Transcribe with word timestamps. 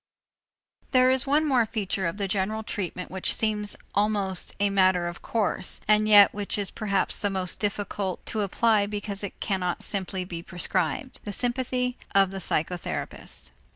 There 0.93 1.11
is 1.11 1.27
one 1.27 1.45
more 1.45 1.63
feature 1.67 2.07
of 2.07 2.17
general 2.17 2.63
treatment 2.63 3.11
which 3.11 3.35
seems 3.35 3.75
almost 3.93 4.55
a 4.59 4.71
matter 4.71 5.07
of 5.07 5.21
course, 5.21 5.79
and 5.87 6.07
yet 6.07 6.33
which 6.33 6.57
is 6.57 6.71
perhaps 6.71 7.19
the 7.19 7.29
most 7.29 7.59
difficult 7.59 8.25
to 8.25 8.41
apply 8.41 8.87
because 8.87 9.23
it 9.23 9.39
cannot 9.39 9.83
simply 9.83 10.25
be 10.25 10.41
prescribed: 10.41 11.19
the 11.23 11.31
sympathy 11.31 11.99
of 12.15 12.31
the 12.31 12.39
psychotherapist. 12.39 13.51